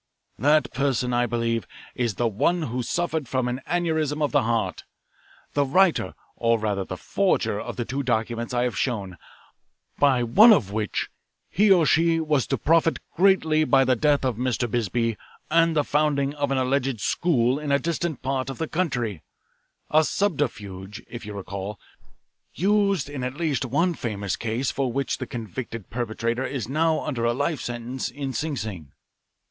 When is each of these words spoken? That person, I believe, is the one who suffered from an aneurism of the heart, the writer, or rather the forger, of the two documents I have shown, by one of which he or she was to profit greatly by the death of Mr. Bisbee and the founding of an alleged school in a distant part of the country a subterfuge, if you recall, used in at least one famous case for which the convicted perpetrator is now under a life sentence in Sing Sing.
That 0.39 0.73
person, 0.73 1.13
I 1.13 1.27
believe, 1.27 1.67
is 1.93 2.15
the 2.15 2.27
one 2.27 2.63
who 2.63 2.81
suffered 2.81 3.27
from 3.27 3.47
an 3.47 3.61
aneurism 3.67 4.19
of 4.19 4.31
the 4.31 4.41
heart, 4.41 4.83
the 5.53 5.63
writer, 5.63 6.15
or 6.35 6.57
rather 6.57 6.83
the 6.83 6.97
forger, 6.97 7.59
of 7.61 7.75
the 7.75 7.85
two 7.85 8.01
documents 8.01 8.51
I 8.51 8.63
have 8.63 8.75
shown, 8.75 9.19
by 9.99 10.23
one 10.23 10.53
of 10.53 10.71
which 10.71 11.09
he 11.51 11.69
or 11.69 11.85
she 11.85 12.19
was 12.19 12.47
to 12.47 12.57
profit 12.57 12.97
greatly 13.15 13.63
by 13.63 13.85
the 13.85 13.95
death 13.95 14.25
of 14.25 14.37
Mr. 14.37 14.67
Bisbee 14.67 15.17
and 15.51 15.75
the 15.75 15.83
founding 15.83 16.33
of 16.33 16.49
an 16.49 16.57
alleged 16.57 16.99
school 17.01 17.59
in 17.59 17.71
a 17.71 17.77
distant 17.77 18.23
part 18.23 18.49
of 18.49 18.57
the 18.57 18.67
country 18.67 19.21
a 19.91 20.03
subterfuge, 20.03 21.03
if 21.11 21.27
you 21.27 21.33
recall, 21.33 21.79
used 22.55 23.07
in 23.07 23.23
at 23.23 23.35
least 23.37 23.65
one 23.65 23.93
famous 23.93 24.35
case 24.35 24.71
for 24.71 24.91
which 24.91 25.19
the 25.19 25.27
convicted 25.27 25.91
perpetrator 25.91 26.43
is 26.43 26.67
now 26.67 27.01
under 27.01 27.23
a 27.23 27.33
life 27.33 27.61
sentence 27.61 28.09
in 28.09 28.33
Sing 28.33 28.55
Sing. 28.57 28.93